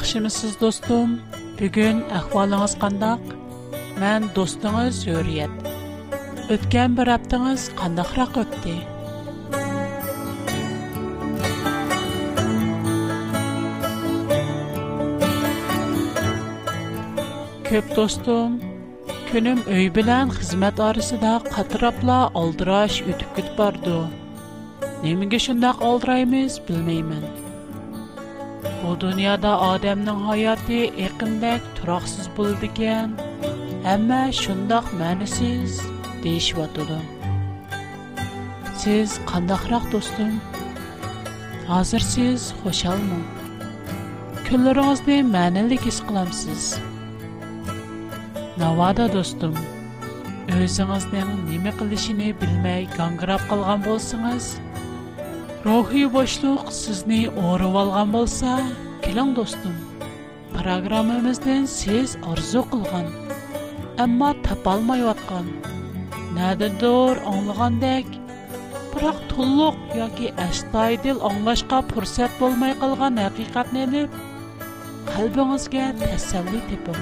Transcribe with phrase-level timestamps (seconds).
[0.00, 1.08] یخشی می‌سوز دوستم.
[1.58, 3.20] بیچن اخوال از قنداق.
[4.00, 5.50] من دوستان زوریت.
[6.50, 8.78] ات کم بر ابتدان از قنداق رقبتی.
[17.68, 18.50] کب دوستم.
[19.32, 24.06] کنم ایبلن алдыраш آرسته قطربلا اولدراش یتکت بردو.
[25.04, 25.64] نمی‌گیشند
[28.90, 33.12] Бу дөньяда адамның хаяты эқимбек тұрақсыз бұл деген,
[33.86, 35.76] әмі шындақ мәнісіз
[36.24, 36.96] дейші батылы.
[38.82, 40.32] Сіз қандақырақ достым,
[41.78, 43.20] азыр сіз қош алмы.
[44.48, 46.02] Күліріңізді мәнілі кес
[48.58, 49.54] Навада достым,
[50.58, 54.50] өзіңіздің немі қылышыны білмей ғанғырап қалған болсыңыз,
[55.62, 58.56] рухи бошлық сізіні орып алған болса,
[59.02, 59.74] کلان دوستم.
[60.54, 63.06] پروگرام امیدن سیز آرزو کردن،
[64.04, 65.46] اما تبال میوکن.
[66.36, 68.08] نه دور انگان دک.
[68.94, 74.08] برخ تلوخ یا کی استایدل انگش کا پرسه بول میکلگان حقیقت نیب.
[75.10, 76.96] قلب از گه تسلی تب.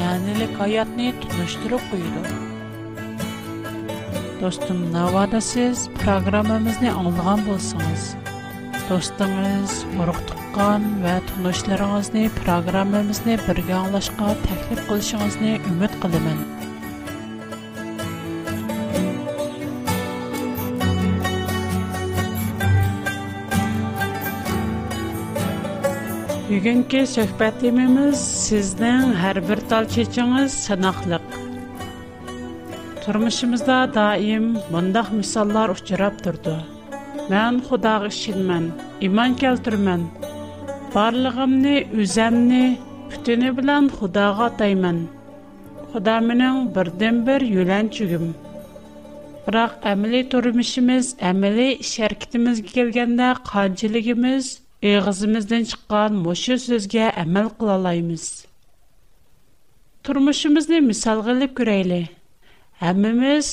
[0.00, 2.22] ma'nilik hayotni tunishtirib qo'ydi
[4.42, 8.06] do'stim navoda siz programmamizni olgan bo'lsangiz
[8.90, 16.42] do'stingiz urug' tuqqan va tunishlaringizni programmamizni birga anglashga taklif qilishingizni umid qilaman
[26.66, 31.36] Гәнкә сәхпәтембез, сездән һәрбер тал чечәңгез санаохлык.
[33.04, 36.54] Турмышымызда даим мондах мисаллар очрап турды.
[37.30, 38.66] Мен Худога шиммән,
[39.10, 40.08] иман кәлтәрмән.
[40.96, 42.62] Барлыгымны, үземне,
[43.12, 44.98] бүтенне белән Худога таемам.
[45.92, 48.32] Худоа минең бердем бер юлдан чугым.
[49.46, 58.24] Һирак әмеле турмышыбыз, әмеле şirkәтебезгә килгәндә, кванҗлыгыбыз ئېغىزىمىزدىن چىققان مۇشۇ سۆزگە ئەمەل قىلالايمىز
[60.08, 62.00] تۇرمۇشىمىزنى مىسالغا ئېلىپ كۆرەيلى
[62.82, 63.48] ھەممىمىز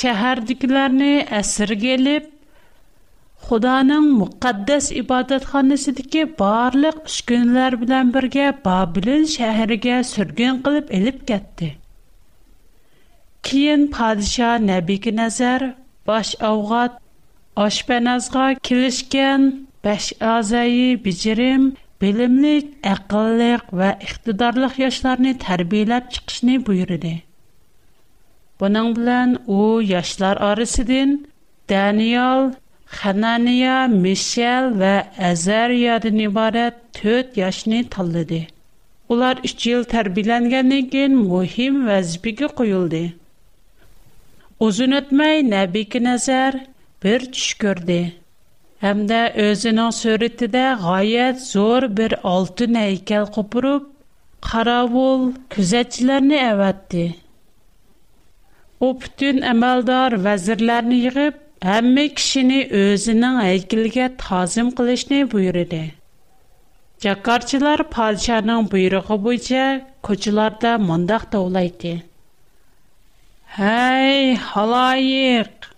[0.00, 1.08] Shahardagilarni
[1.38, 2.26] asirga olib,
[3.48, 11.68] Xudoning muqaddas ibodatxonasidagi barliq uskunalar bilan birga Babilin shahriga sürgün qilib elib ketdi.
[13.50, 15.66] Keyin padişah Nəbiki Nəzər
[16.12, 17.00] bosh avqat
[17.66, 19.50] oshpanazga kilişkən
[19.88, 21.62] Bəş azayi bijirim
[22.02, 27.12] bilimlik, əqilliq və iqtidarlıq yaşlarını tərbiyyələb çıxışını buyurdu.
[28.60, 31.14] Bunun bilən o yaşlar arasıdın
[31.70, 32.50] Daniel,
[32.98, 34.92] Xananiya, Mişel və
[35.30, 38.42] Əzəriyadan ibarət 4 yaşını tanladı.
[39.14, 43.04] Ular 3 il tərbiyələngəndən kən mühim vəzifəyə qoyuldu.
[44.68, 46.62] Uzun ötməy Nəbi Nəzər
[47.04, 47.98] bir düş gördü.
[48.84, 53.86] Әмдә дә өзенең дә гаят зур бер алтын әйкәл купырып,
[54.48, 55.24] каравул
[55.54, 57.04] күзәтчеләрне әвәтте.
[58.78, 61.36] У бүтән әмәлдар вәзирләрне йыгып,
[61.68, 65.80] һәммә кешене өзенең әйкәлгә тазим кылышны буйрыды.
[67.06, 69.64] Якарчылар падишаның буйрыгы буенча
[70.10, 71.96] көчләрдә мондак таулайды.
[73.56, 75.72] Хәй, халайык!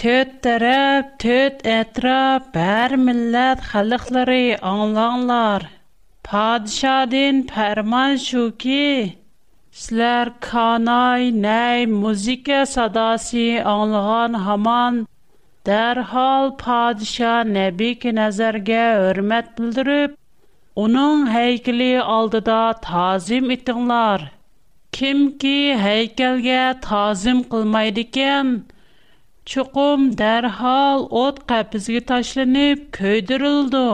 [0.00, 4.36] Төт тәрәп, төт әтрап, бәр милләт халықлары
[4.68, 5.66] аңланлар.
[6.28, 8.86] Падишадин пәрман шу ки,
[9.80, 13.44] сілер канай, нәй, музыка садасы
[13.74, 15.02] аңлыған хаман,
[15.70, 18.80] дәрхал падиша нәби ки нәзәргә
[19.10, 20.16] өрмәт білдіріп,
[20.86, 24.26] оның хәйкілі алдыда тазим итіңлар.
[25.00, 28.56] Кім ки хәйкәлгә тазим қылмайды кен,
[29.52, 33.86] чуқум дарҳол от қапизга ташланиб кўйдирилди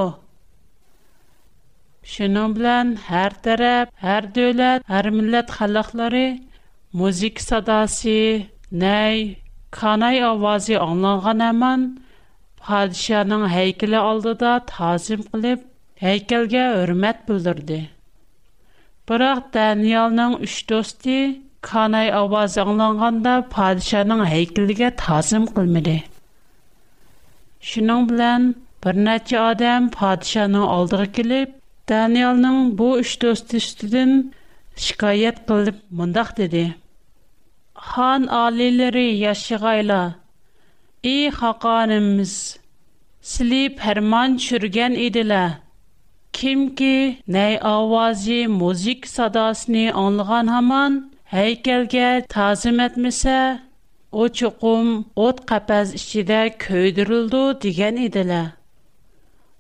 [2.12, 6.28] шунинг билан ҳар тараф ҳар давлат ҳар миллат халқлари
[7.00, 8.18] музыка садоси
[8.84, 9.16] най
[9.78, 11.80] канай овози онлонган аман
[12.64, 15.60] падишонинг ҳайкали олдида тазим қилиб
[16.06, 17.78] ҳайкалга ҳурмат билдирди
[19.06, 21.16] бироқ даниялнинг уч дўсти
[21.64, 25.94] Қанай ауаз аңланғанда падишаның хайкілігі тазым қылмеді.
[27.70, 28.44] Шының білән,
[28.86, 29.00] бір
[29.44, 31.50] адам падишаның алдығы келіп,
[31.90, 34.14] Даниялның бұ үш дост үстіден
[34.84, 36.62] шикайет қылып мұндақ деді.
[37.90, 39.98] Хан алилері яшығайла,
[41.10, 42.32] «И хақанымыз,
[43.32, 45.42] сілі пәрман шүрген еділі,
[46.40, 46.92] кімке
[47.38, 50.92] нәй ауазы музик садасыны аңлыған хаман,
[51.30, 53.60] Heykel gel tazimetmise
[54.12, 58.46] o çuqum ot qapaz içide köydiruldu diğan idiler.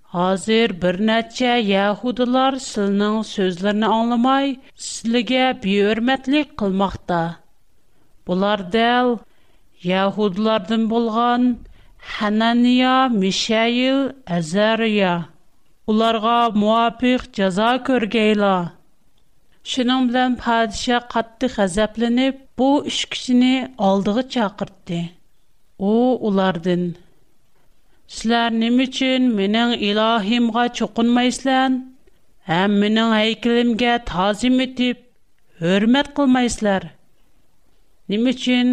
[0.02, 7.36] Hazir bir neçä yahudlar Silnıñ sözlärnı anlamay sizlige biyörmetlik qılmaqta.
[8.26, 9.18] Bular del
[9.82, 11.56] yahudlardan bolğan
[12.00, 15.24] Hananiya, Mishayu, Azarya.
[15.86, 17.82] Ularga muafiq jaza
[19.66, 24.98] Шуның белән падиша катты хәзәпләнеп, бу үш кешене алдыгы чакыртты.
[25.90, 25.90] У
[26.28, 26.84] улардан:
[28.16, 31.74] "Сизләр ним өчен минең илаһимга чукынмайсызлар?
[32.50, 35.02] Һәм минең һәйкәлемгә тазим итеп,
[35.62, 36.86] хөрмәт кылмайсызлар?
[38.14, 38.72] Ним өчен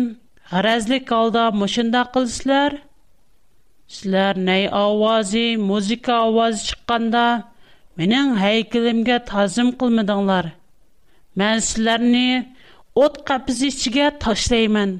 [0.54, 2.78] гаразлык алда мошында кылсызлар?
[3.96, 7.28] Сизләр нәй авазы, музыка авазы чыкканда,
[7.98, 10.58] минең һәйкәлемгә тазим кылмадыңлар?"
[11.42, 12.26] Мән сіләрні
[13.04, 14.92] от қапзичиге ташлеймэн.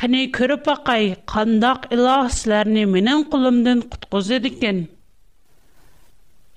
[0.00, 4.78] Қыны көріп бақай, қандақ илах сіләрні мэнэн қулымдын қыткозы дикен.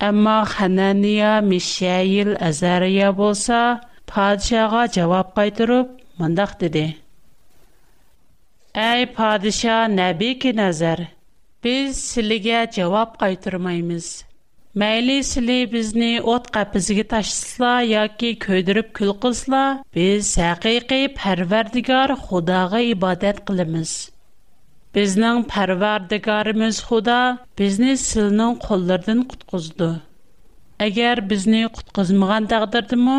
[0.10, 3.63] Әмма Ханания, Мишаил Азария болса,
[4.12, 6.86] падишаға жавап қайтыруп, мандах диди.
[8.86, 11.01] Әй, падиша, нәби кен Азар,
[11.65, 14.12] биз силиге жавап қайтырмаймыз.
[14.82, 19.60] Мәйлі сілі бізні от қапызығы ташысыла, яки көйдіріп күл қызыла,
[19.98, 23.92] біз сәқиқи пәрвердігар худағы ибадет қылымыз.
[24.98, 27.18] Бізнің пәрвердігарымыз худа
[27.62, 29.89] бізні сілінің қолырдың құтқызды.
[30.88, 33.18] Әгер бізні құтқызмыған дағдырды мұ,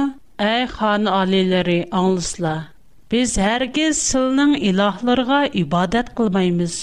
[0.49, 2.57] әй хан алилері аңлысыла.
[3.15, 6.81] Біз әргіз сілінің илахларға ибадет қылмаймыз.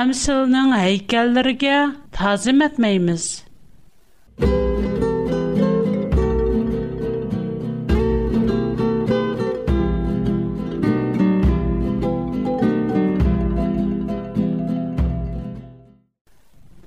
[0.00, 1.76] Әм сілінің әйкәлірге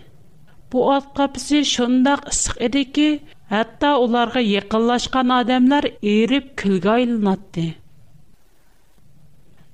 [0.73, 3.09] Bu o't qapisi shundoq issiq ediki,
[3.57, 5.85] hatto ularga yaqinlashgan odamlar
[6.17, 7.67] erib kulga aylanatdi.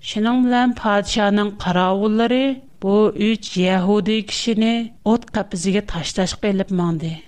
[0.07, 7.19] Шинан билан падишанын каравуллары бу үч яһуди кишини от капызыга ташташ келип маңды.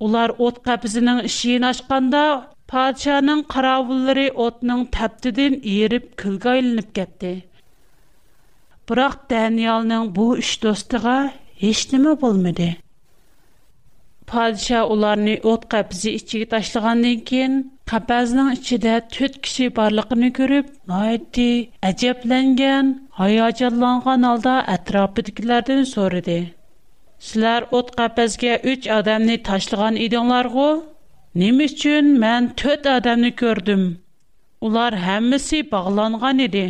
[0.00, 2.24] Улар от капызынын ишин ашканда
[2.70, 7.34] падишаның каравуллары отның таптыдын ирип күлгө айланып кетти.
[8.88, 12.78] Бирок Даниялнын бу үч достыга эч неме болмады.
[14.26, 17.54] Падиша уларны от капызы ичиге ташлагандан кийин
[17.90, 21.46] Қапазның ішіде төт кіші барлықыны көріп, найтты,
[21.88, 26.36] әжепленген, хайачаланған алда әтрапы дікілерден сөріде.
[27.30, 30.68] Сілер от қапазге үч адамны ташлыған идіңлар ғо?
[31.42, 33.82] Немі үшін мән төт адамны көрдім.
[34.68, 36.64] Улар әмісі бағланған еді.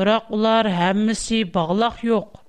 [0.00, 2.40] Бірақ улар әмісі бағлақ йоқ.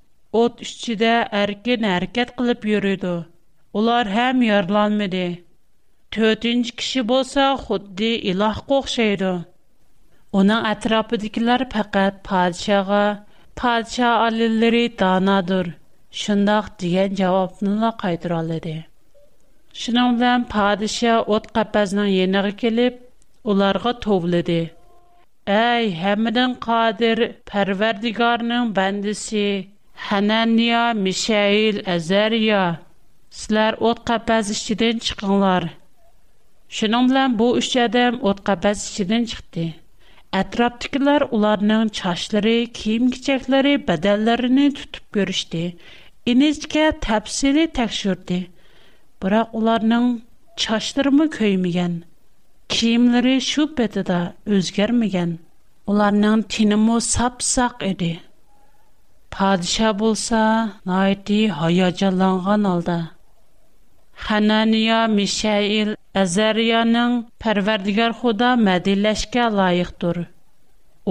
[0.45, 3.17] От ішіде әркен әркет қылып үйреді.
[3.75, 5.27] Улар әм ярланмеді.
[6.13, 9.31] to'rtinchi kishi bo'lsa xuddi ilohga o'xshaydi
[10.41, 13.01] uning atrofidagilar faqat podshoga
[13.61, 15.71] podsho olillari donodir
[16.21, 18.75] shundoq degan javobni qaytaroladi
[19.83, 22.99] shuning bilan podsho o't qafasning yeniga kelib
[23.55, 24.59] ularga tovladi
[25.59, 27.17] ey hamidin qodir
[27.53, 29.47] parvardigorning bandisi
[30.07, 32.63] hananiya mishail azariya
[33.41, 35.63] sizlar o't qafas ichidan chiqinglar
[36.73, 39.65] Шының bu бұл үші әдем отқа бәз ішіден шықты.
[40.37, 45.61] Әтраптікілер оларының чашлары, кейім кечәкләрі, бәдәлләріні тұтып көрішті.
[46.33, 48.39] Инезге тәпсілі тәкшірді.
[49.21, 50.09] Бірақ оларының
[50.65, 51.99] чашлары мұ көймеген.
[52.73, 54.19] Киімлері шөп беді да
[54.57, 55.37] өзгермеген.
[55.85, 58.17] Оларының тіні мұ сап-сақ еді.
[59.29, 60.41] Падыша болса,
[60.85, 62.97] алда.
[64.23, 70.19] Ханания, Мишаил, Әзәрияның Пәрвәрдигәр Худа мәдилләшкә лайыҡтыр.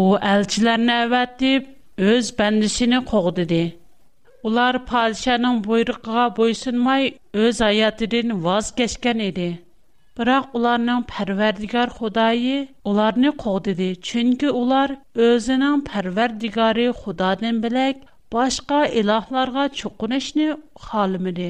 [0.02, 1.66] У әлчиләрне әвәтеп,
[2.12, 3.60] өз бәндисене ҡоғдыды.
[4.50, 7.12] Улар падишаның буйрыҡыға буйсынмай
[7.46, 9.46] өз аятыдын ваз кешкән иде.
[10.18, 12.56] Biroq ularning Parvardigor Xudoyi
[12.90, 14.94] ularni qo'g'didi, chunki ular
[15.28, 18.04] o'zining Parvardigori Xudodan bilak
[18.36, 20.48] boshqa ilohlarga cho'qinishni
[20.88, 21.48] xohlamadi.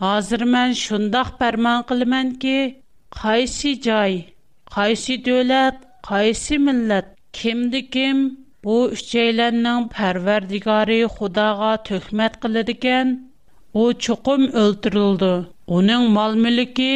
[0.00, 2.60] Hazır mən şundaq pərman qılmən ki,
[3.22, 4.14] qaysi cay,
[4.76, 8.22] qaysi dövlət, qaysi millət, kimdi kim,
[8.68, 13.12] bu üçeylənnin pərverdigari xudağa töhmət qılıdikən,
[13.82, 15.30] o çoxum öldürüldü.
[15.80, 16.88] Onun mal-mülki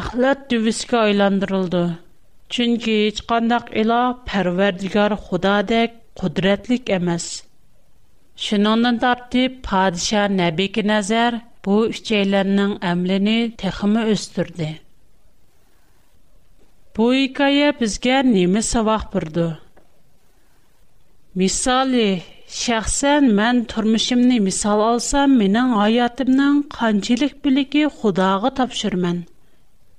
[0.00, 1.84] əxlət düviskə aylandırıldı.
[2.56, 7.30] Çünki heç qandaq ilah pərverdigar xudadək qudrətlik emas.
[8.48, 14.66] Şunondan tartib padişah Nəbi ki nəzər bu üçəylərinin əmlini təximi östürdü.
[16.94, 19.46] Bu hikayə bizgə nimi savaq bұrdı.
[21.40, 22.10] Misali,
[22.56, 29.24] şəxsən mən türmüşümni misal alsam, minən hayatımdan qancilik biliki xudağı tapşırmən.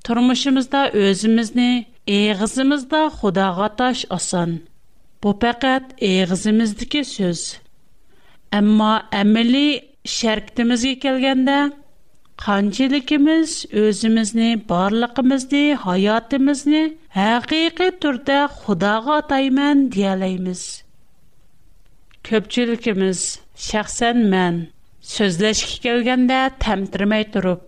[0.06, 1.72] Türmüşümüzda özümüzni,
[2.08, 4.56] eğizimizda xudağa taş asan.
[5.24, 7.44] Bu pəqət eğizimizdiki söz.
[8.56, 8.94] Əmma
[9.24, 9.68] əməli
[10.14, 11.60] شرکتیمیز یکلگنده
[12.44, 16.82] خانچیلیکیمیز ازیمیز نی بارلکیمیز نی حیاتیمیز نی
[17.22, 20.62] حقیقی طرده خدا قطایمن دیالیمیز
[22.28, 23.22] کبچیلیکیمیز
[23.68, 23.98] شخص
[24.34, 24.56] من
[25.16, 27.60] سۆزلەش كەلگەندە تەمترمەي تۇرۇپ.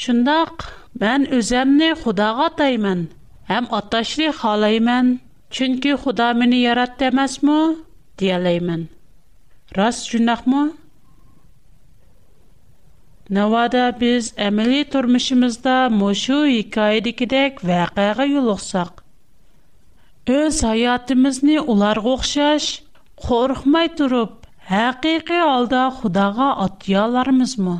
[0.00, 0.54] شۇنداق
[1.02, 3.00] مەن ئۆزەمنى خداغا تايمەن
[3.52, 5.06] ھەم ئاتاشنى خالايمەن
[5.58, 7.56] چۈنكى خدامىنى يارات دەمەسمۇ؟
[8.24, 8.82] دېيەلەيمەن.
[13.32, 18.98] Навада біз әмэлі турмышымызда мошу икаиды кедек вэағаға юлохсақ.
[20.34, 22.66] Өз айатымызни улар ғохшаш,
[23.24, 27.78] қорхмай туруп, хақи-хи алда худаға атыяларымыз ма?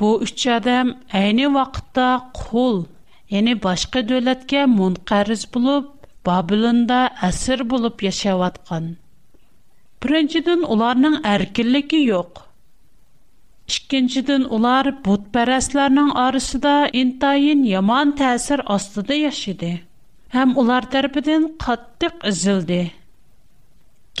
[0.00, 2.86] Бу үч адам айни вақтта қол,
[3.28, 5.92] яни башқы дөлэтке мун қариз бұлып,
[6.24, 8.94] бабылында асыр бұлып яшаватқан.
[10.00, 12.45] Брэнчидын йоқ.
[13.66, 19.70] Иккинчиден, улар бутпарасларының арасында интайын яман тәсир астыда яшәде.
[20.36, 22.78] Һәм улар тарафыдан каттык изылды.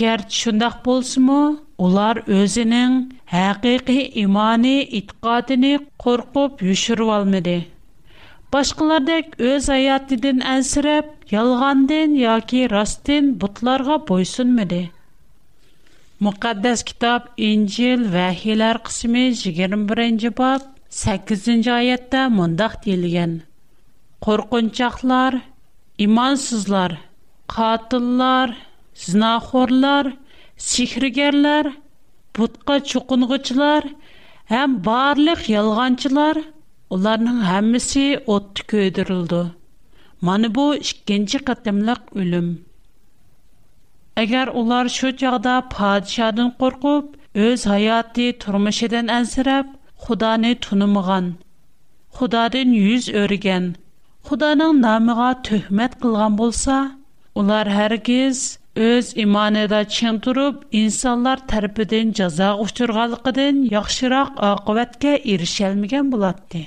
[0.00, 1.38] Гәрч шундый булсымы,
[1.88, 2.98] улар özенең
[3.34, 5.68] һәқиқи имани иттиқатын
[6.06, 7.56] куркып үшерә алмады.
[8.56, 11.06] Башкалардак үз аятыдан әсрэп,
[11.38, 14.86] ялғандан яки растен бутларга боиссынмыды?
[16.24, 20.62] Müqəddəs kitab İncil Vəhilər qismi 21-ci bab
[20.98, 23.34] 8-ci ayətdə mündəq deyilən:
[24.26, 25.34] Qorxuncaqlar,
[26.06, 26.94] imansızlar,
[27.56, 28.54] qatillər,
[29.02, 30.08] zinaxorlar,
[30.70, 31.68] sihrgərlər,
[32.38, 33.84] butqa çuqunğucular,
[34.54, 36.40] həm barlıq yalğancılar,
[36.90, 38.06] onların hamısı
[38.36, 39.42] otdu köydürüldü.
[40.22, 42.50] Mana bu ikinci qatımlıq ölüm.
[44.20, 47.08] Әгәр улар шу чагда падишадан куркып,
[47.46, 49.66] өз хаяты тормышыдан әнсирәп,
[50.06, 51.26] Худаны тунымыган,
[52.18, 53.66] Худадан юз өргән,
[54.30, 56.76] Худаның намыга төхмәт кылган булса,
[57.42, 58.40] улар һәргиз
[58.88, 66.64] өз иманыдә чын турып, инсанлар тарафыдан жаза учырганлыгыдан яхшырак акыбатка ирешәлмәгән булатты.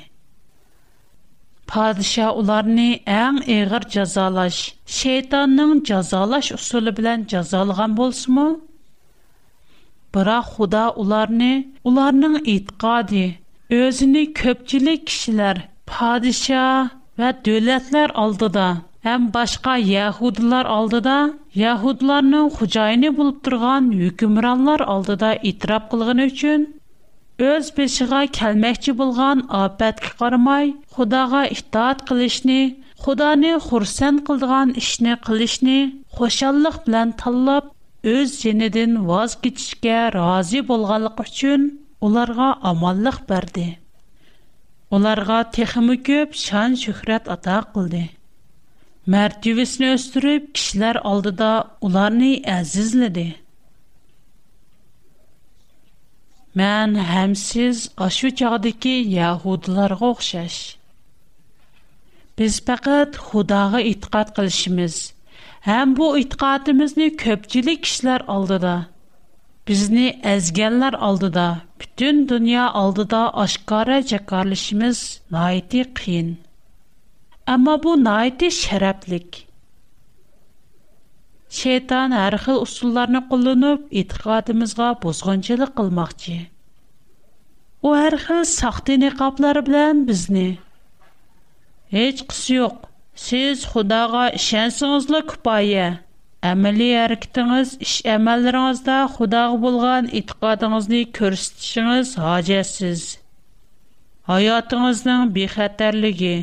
[1.69, 2.85] Падиша уларни
[3.15, 4.55] ән эгыр жазалаш,
[4.99, 8.45] шейтанның жазалаш усулы белән жазалган болсымы?
[10.17, 11.51] Бара худа уларни,
[11.91, 13.21] уларның итқади,
[13.81, 15.61] өзіні көпчілі кишилар,
[15.91, 16.63] падиша
[17.21, 18.65] вә дөлетлер алдыда,
[19.13, 21.19] әм башка яхудылар алдыда,
[21.65, 26.65] яхудыларның хучайни болып турган юкимранлар алдыда итрап қылғын өчін,
[27.47, 32.57] Өз бешигә калмәкче булган апат кирмай, Худога ihtiyat кылышни,
[33.05, 35.77] Худаны хурсан кылдыган эшне кылышни,
[36.17, 37.69] хошанлык белән таллап,
[38.03, 41.63] үз җиненнән ваз китишке рази булганлык өчен
[42.09, 43.77] уларга аманлык берде.
[44.91, 48.03] Уларга техим күп шан şöhret ата кылды.
[49.15, 53.31] Мәртебесен өстүреп, кишләр алдыда уларны әзизледе.
[56.57, 60.55] Mən həmsiz aşu çağdakı Yahudlarga oxşaş.
[62.39, 64.95] Biz faqat Xudağa etiqad qilishimiz
[65.69, 68.73] həm bu etiqadimizni köpçülük kişilər aldıda,
[69.67, 71.45] bizni əzgənlər aldıda,
[71.83, 74.99] bütün dünya aldıda aşkara çəkarlışımız
[75.37, 76.29] naiti qiyin.
[77.57, 79.43] Amma bu naiti şərəflik.
[81.49, 86.45] Шейтан әр хил усулларны кулланып, итгатымызга бузгынчылык кылмакчы.
[87.81, 90.59] У әр хил сахты нәкаплар белән безне.
[91.91, 92.85] Һеч кысы юк.
[93.15, 95.87] Сез Худага ишәнсезле купая.
[96.49, 103.03] Әмәли әрәкәтегез, иш әмәлләрегездә Худага булган итгатыгызны күрсәтүгез хаҗәсез.
[104.29, 106.35] Хаятыгызның бихәтерлеге,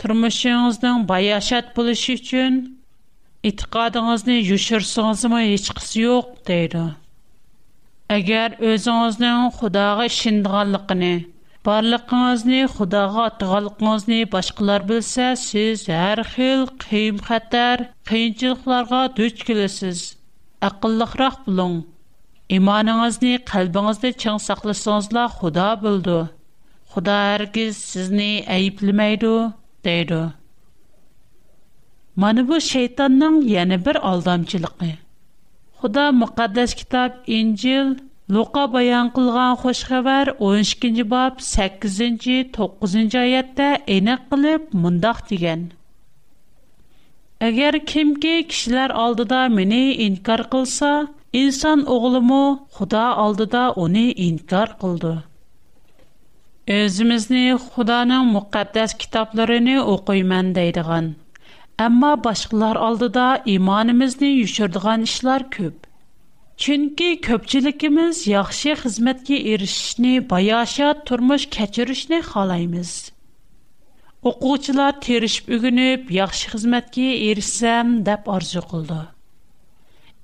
[0.00, 2.58] тормышыгызның баяшат булышы өчен
[3.48, 6.80] e'tiqodingizni yushirsinizmi hech qisi yo'q deydi
[8.16, 11.10] agar o'zingizning xudoga ishindiganligini
[11.68, 20.00] borliqingizni xudoga otganligingizni boshqalar bilsa siz har xil qiyim xatar qiyinchiliklarga duch kelasiz
[20.70, 21.76] aqlliroq bo'ling
[22.58, 26.18] imoningizni qalbingizda chang saqlasangizlar xudo bildi
[26.96, 29.34] xudo hargiz sizni ayblamaydi
[29.90, 30.20] deydi
[32.22, 34.86] Мана бу шейтанның яны бер алдамчылыгы.
[35.80, 37.90] Худа мукаддас китаб Инҗил
[38.36, 45.66] Лука баян кылган хош хәбәр 12нче баб 8нче 9нче аятта эне кылып мондак дигән.
[47.50, 50.92] Әгәр кимге кешеләр алдыда мине инкар кылса,
[51.42, 52.40] инсан оглымы
[52.78, 55.14] Худа алдыда уни инкар кылды.
[56.80, 61.12] Өзимизне Худаның мукаддас китапларын окуйман дидегән.
[61.84, 65.74] Амма башҡылар алдыда иманымызны юшердгән эшләр көб.
[66.64, 72.92] Чинки көпчилекimiz яхшы хизмәткә эришешне, баяша тормыш кечирешне халаймыз.
[74.30, 79.02] Оҡучылар терешип үгүнүп яхшы хизмәткә эрисәм деп арҙа ҡулды.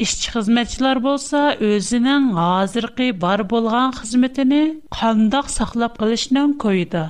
[0.07, 4.63] Ишчи хизмәтчиләр болса өҙенең һаҙерҡи бар булған хизмәтені
[5.01, 7.05] ҡалдыҡ саҡлап ҡылышҡан көydı.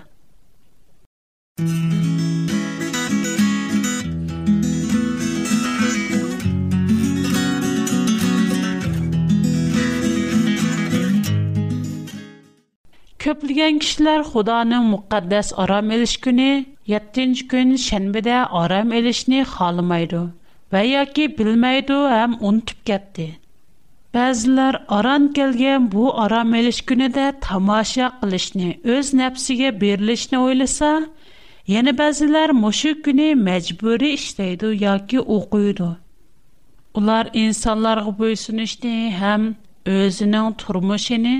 [13.22, 16.46] Көплеген кişiler Xudanın müqəddəs aram eliş günü
[16.90, 20.22] 7-ci gün şənbədə aram elişni xalamaydı
[20.74, 23.26] və ya ki bilməydi həm unutub getdi.
[24.16, 31.08] Bəziləri aran gələn bu aram eliş günüdə tamaşa qilishni, öz nəfsinə berilishni oylasa, yana
[31.76, 35.88] yəni bəziləri məşu günü məcburi işləydi yoki oxuydu.
[36.98, 39.52] Ular insanlara bo'ysunishni ham
[39.98, 41.36] o'zining turmushini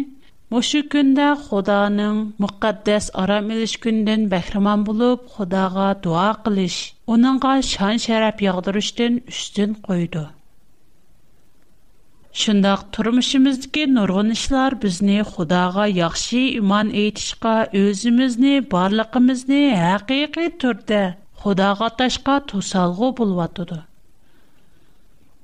[0.53, 6.75] Бу шүк көндә Худаның мүкъаддас арамелиш көнен баһриман булып, Худага дуа кылиш.
[7.15, 10.27] Уныңга шан-шарап ягъдырыштын üstүн koyды.
[12.43, 21.03] Шындак турмышыбыз ки норганышлар бизне Худага яхшы иман әйтишкә, өзибезне, барлыгыбызне һақиикътә төртә
[21.41, 23.81] Худага ташқа тусалгы булып атды.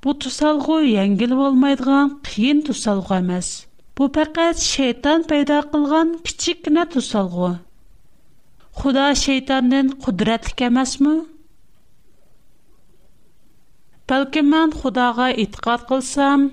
[0.03, 3.55] Бу тусалгы яңгылып алмайдган қиен тусалгы эмас.
[3.99, 7.47] Бу пәкать шейтан пайда кылган кичик кенә тусалгы.
[8.81, 11.15] Худа шайтанның кудратлы кемәсме?
[14.13, 16.45] Бәлки мен Худага иткат кылсам,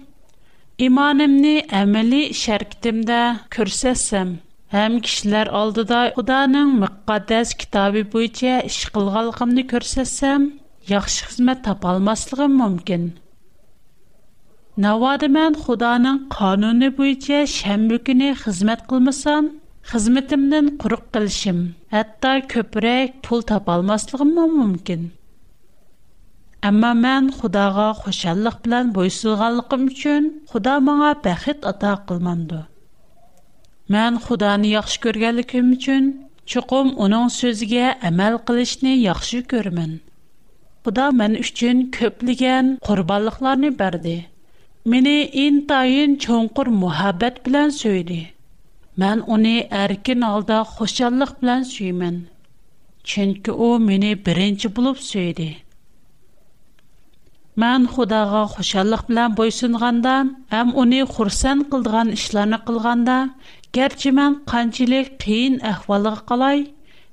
[0.87, 3.19] иманымны әмәли шәркитемдә
[3.57, 4.33] күрсәсәм,
[4.75, 10.49] һәм кишләр алдыда Худаның мөкъаддәс китабы буенча эш кылганлыгымны күрсәсәм,
[10.95, 13.05] яхшы хезмәт тапа алмаслыгым мөмкин.
[14.83, 19.45] Навада мен Худаның кануны буенча шәмбе көне хезмәт кылмасам,
[19.91, 21.61] хезмәтемнән курык кылышым,
[21.93, 25.05] хәтта көпрәк пул тап алмаслыгым да мөмкин.
[26.71, 32.59] Әмма мен Худага хошанлык белән буйсылганлыгым өчен Худа моңа бәхет ата кылмамды.
[33.95, 36.11] Мен Худаны яхшы күргәнлегем өчен
[36.55, 39.99] чуқым оның сөзгә әмәл кылышны яхшы көрмен.
[40.83, 42.75] Худа мен өчен көплегән
[44.91, 48.19] Мене ин тайын чонгур мухаббэт билан сөйди.
[49.01, 52.15] Мен уни аркин алда хушалық билан сөймін.
[53.09, 55.47] Чынки о мене биринчі булуп сөйди.
[57.57, 60.25] Мен худаға хушалық билан бойсынғандан,
[60.59, 63.33] ам уни хурсан қылдған ішланы қылғандан,
[63.73, 66.67] герчі мен қанчили кейін ахвалыға қалай,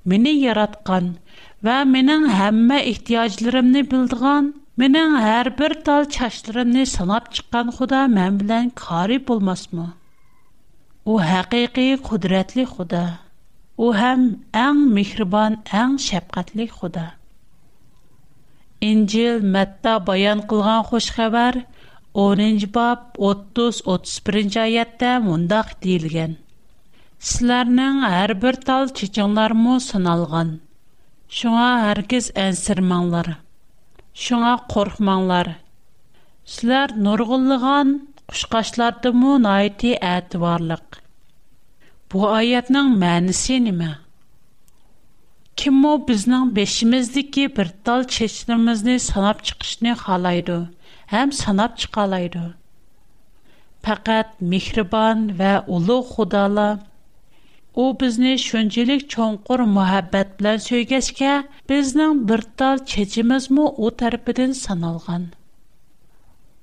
[0.04, 1.14] мини яратған
[1.62, 5.48] ва минин хамма іхтияжлірімні билдған, Менен ар
[5.84, 9.92] тал чачларымны санап чыккан Худо мен менен кари болмасмы?
[11.04, 13.18] У хакыйкы кудратлы худа.
[13.76, 14.22] У хам
[14.60, 17.04] эң мехрибан, эң шафкатлы худа.
[18.80, 21.60] Инжил Матта баян кылган хош хабар
[22.16, 26.38] 10 бап 30-31-нчы аятта мындай дийилген.
[27.18, 30.60] Силернин ар тал чичиңлар мо саналган.
[31.28, 33.34] Шуңа аркез ансырмаңлар.
[34.20, 35.48] Шуңа قоркымаңнар.
[36.54, 37.92] Сизләр нургынлыгын,
[38.30, 40.98] кушқашларны әйти әтборлык.
[42.12, 43.88] Бу аятның мәнисе ниме?
[45.62, 50.58] Кем мо безнең бешмездә ки бер тал чечнемезне санап чыгышны халайды,
[51.14, 52.44] һәм санап çıкалайды.
[53.82, 56.70] Фақат михрибан вә улуг Худала
[57.72, 61.36] О бизнес шөнчелек чоңкор мәхәббәт белән сөйгәчкә
[61.70, 65.22] безнең бер тал чечимез мо у төрптен саналган.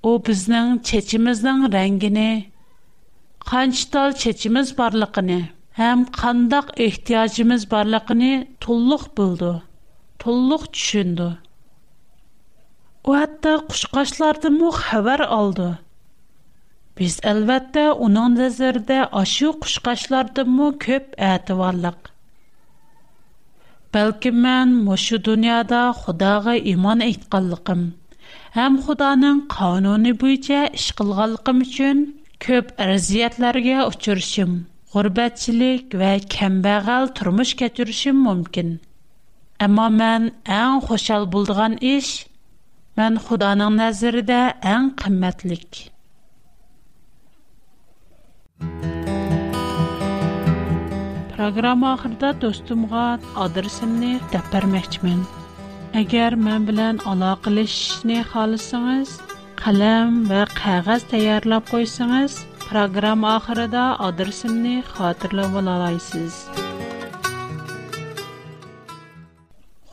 [0.05, 2.27] У безнең чечимезнең Рәнгене,
[3.53, 5.39] канч тал чечимез барлыгыны
[5.79, 9.53] һәм кандай эhtiyaçыбыз барлыгыны туллык булды.
[10.21, 10.63] Туллык
[13.05, 14.71] У атта кушҡашларны мо
[16.99, 21.99] Biz əlbəttə onun nəzərdə aşı quşqaşlardımı köp ətivarlıq.
[23.97, 27.81] Бәлки мен мошу дөньяда Худага иман әйткәнлыгым
[28.57, 32.03] һәм Худаның кануны буенча эш кылганлыгым өчен
[32.47, 34.53] көп әрзиятләргә учрышым,
[34.95, 38.75] гурбәтчилек ва кәмбәгал тормыш кечүришем мөмкин.
[39.69, 40.27] Әмма мен
[40.61, 42.11] әң хушал булдыган эш
[43.01, 44.43] мен Худаның нәзәрендә
[44.75, 45.85] әң кыйммәтлек.
[51.35, 55.25] Программа ахырда достумга адресимни деп бермекчимин.
[55.93, 59.13] Эгер мен билан алоқалашишни халысыңыз,
[59.63, 62.37] қалам ва қағаз таярлап қойсаңыз,
[62.69, 66.37] программа ахырда адресимни хатırlап алаласыз.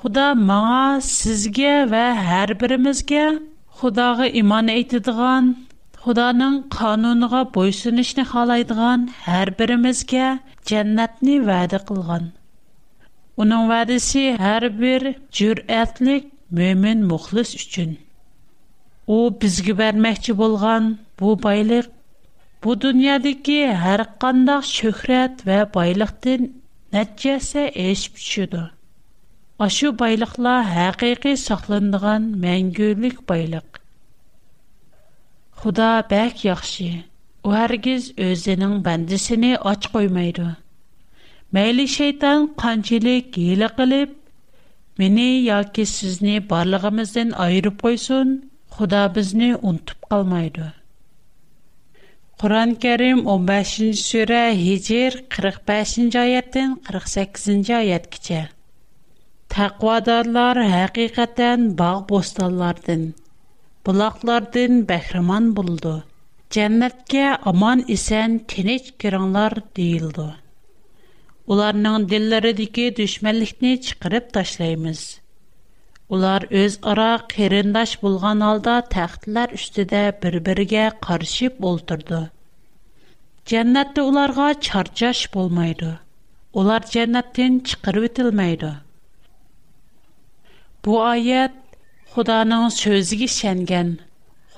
[0.00, 3.38] Худа маңа, сизге ва ҳар биримизге
[3.76, 5.56] Худога имон айтдиган
[6.06, 10.26] Xudanın qanunuğa boysunishni xalaydigan hər birimizgə
[10.70, 12.26] cənnətni vədə qılğan.
[13.42, 15.06] Onun vədisi hər bir
[15.38, 16.28] cürətlik
[16.60, 17.96] mömin muxlis üçün.
[19.14, 20.84] O bizgi verməkçi bolğan
[21.20, 21.88] bu baylıq
[22.64, 26.46] bu dünyadakı hər qandaq şöhrət və baylıqdan
[26.98, 28.62] nəticəsə eşib düşüdü.
[29.68, 33.75] Aşı baylıqlar həqiqi saxlanılan məngülük baylıq.
[35.56, 36.86] Худа бәк яхшы.
[37.46, 40.48] У һәргиз үзенең бандысын ач қоймайды.
[41.58, 44.12] Мәйли шейтан канҗылык эле кылып,
[45.00, 48.34] яки яксызны барлыгымыздан айырып койсын.
[48.76, 50.66] Худа безне унтып калмайды.
[52.42, 58.42] Куран-Карим 15-шы сура, Хиҗр 45-инҗи аяттан 48-инҗи аят кичә.
[59.56, 63.12] Тақвадарлар һақиқатан баг-бостанлардан
[63.86, 65.90] buloqlardan bahramon bo'ldi
[66.54, 70.24] jannatga omon eson tinch kiringlar deyildi
[71.56, 75.02] ularning dillaridagi dushmanlikni chiqarib tashlaymiz
[76.16, 82.20] ular o'zaro qarindosh bo'lgan holda taxtlar ustida bir biriga qarshib o'ltirdi
[83.54, 85.92] jannatda ularga charchash bo'lmaydi
[86.64, 88.72] ular jannatdan chiqarib etilmaydi
[90.84, 91.56] bu oyat
[92.18, 93.88] Xudanın sözüge şəngan,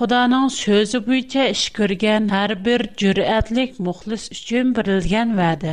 [0.01, 5.73] Xudanın sözü bo'yicha ish ko'rgan har bir jur'atlik muxlis uchun berilgan va'da.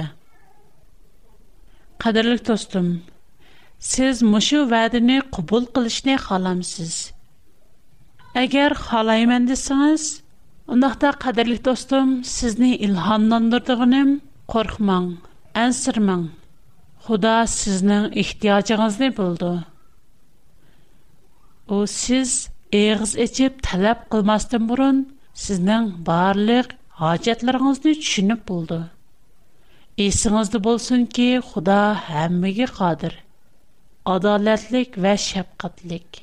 [2.06, 2.88] Qadrli do'stim,
[3.91, 6.93] siz mushu va'dani qabul qilishni xolamsiz.
[8.45, 10.06] Agar xolayman desangiz,
[10.76, 14.10] undaqda qadrli do'stim, sizni ilhomlantirdiganim
[14.56, 15.08] qo'rqmang,
[15.65, 16.26] ansirmang.
[17.08, 19.54] Xudo sizning ehtiyojingizni bildi.
[21.73, 22.32] О siz
[22.78, 24.97] әр эш итеп талап кылмастан бурың,
[25.43, 28.78] сезнең барлык хаҗәтләреңне түшынип булды.
[30.04, 31.78] Эсингез дә булсын ки, Худо
[32.10, 33.15] һәммәгә кадир.
[34.15, 36.21] Адолатлык вә шәфкатьлик.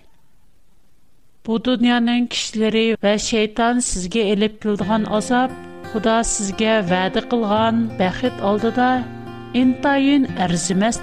[1.42, 5.50] Бу дөньяның кешеләре вә шейтан сизге элеп түлдегән озап,
[5.90, 8.92] Худо сизге вәдә кылган бәхет алдыда
[9.58, 11.02] интайын эрзимәс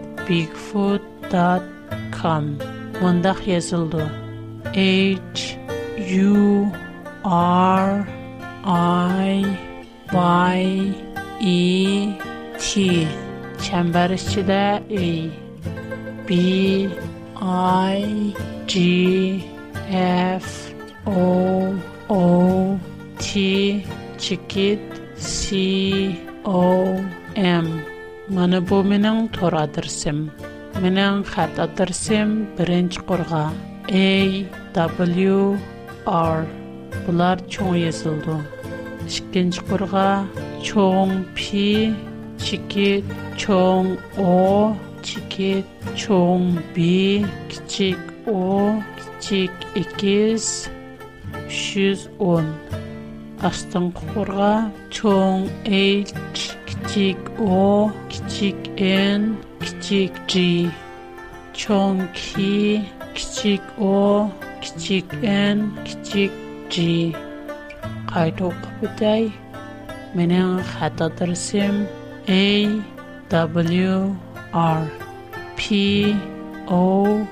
[0.29, 2.43] bigfoot.com
[3.01, 4.03] mundaq yazıldı.
[4.73, 5.17] H
[6.19, 6.65] U
[7.25, 8.05] R
[9.23, 9.45] I
[10.57, 10.63] Y
[11.41, 11.83] E
[12.57, 12.81] T
[13.63, 14.83] çember içinde A
[16.29, 16.33] B
[17.93, 18.05] I
[18.67, 19.39] G
[19.91, 20.47] F
[21.07, 21.61] O
[22.09, 22.59] O
[23.19, 23.33] T
[24.19, 24.79] çikit
[25.19, 26.85] C O
[27.35, 27.90] M
[28.29, 30.17] Мана бу менің тора дырсым.
[30.83, 32.99] Менің хат адырсым бірінч
[34.75, 35.37] W,
[36.15, 36.43] R.
[37.07, 38.35] Бұлар чоң езілді.
[39.15, 40.05] Шыкенч құрға
[40.69, 41.63] чоң P,
[42.45, 43.01] чеке
[43.41, 43.89] чоң
[44.21, 45.49] O, чеке
[45.97, 46.45] чоң
[46.77, 48.39] B, кичек O,
[49.17, 49.65] кичек
[50.13, 50.69] X,
[51.49, 52.53] 310.
[53.41, 54.49] Қастын құрға,
[54.93, 56.11] чон айт,
[56.69, 59.23] кичик о, кичик н,
[59.63, 60.67] кичик джи.
[61.61, 62.83] Чон ки,
[63.17, 64.29] кичик о,
[64.61, 66.35] кичик н, кичик
[66.69, 67.15] джи.
[68.13, 69.31] Қайту қыпы дай.
[70.13, 71.87] Менен хатадарсим.
[73.33, 74.11] А, В, Р,
[75.57, 76.15] П,
[76.69, 77.25] О,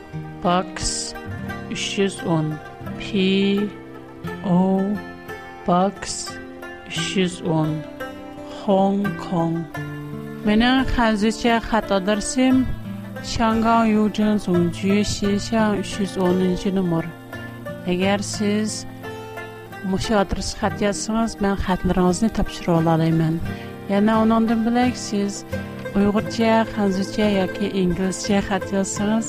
[0.44, 1.14] БАКС,
[1.70, 2.58] 310,
[2.98, 3.70] П,
[4.46, 5.04] О, БАКС.
[5.72, 6.00] box
[6.90, 7.84] 310
[8.66, 9.54] Hong Kong.
[10.46, 12.56] Mening hazircha xato darsim
[13.34, 17.06] Shangang Yujin Songju Xishan 310 nomer.
[17.94, 18.70] Agar siz
[19.92, 23.36] mushu adres xat yozsangiz, men xatlaringizni topshira olaman.
[23.94, 25.34] Yana undan bilak siz
[25.98, 29.28] Uyg'urcha, Xanzircha yoki inglizcha xat yozsangiz,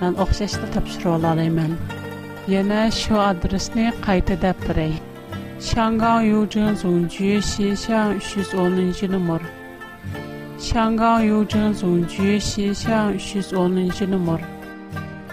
[0.00, 1.72] men o'xshashda topshira olaman.
[2.54, 4.94] Yana shu adresni qayta deb biray.
[5.58, 9.38] 香港邮政总局西向徐所能西的摩。
[10.56, 14.38] 香港邮政总局西向徐所能西的摩。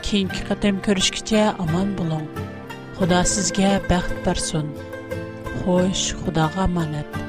[0.01, 2.25] keyingi qatam ko'rishgacha аман bo'ling
[2.97, 4.65] xudo sizga baxt bersin
[5.61, 7.24] xo'sh xudoga omonat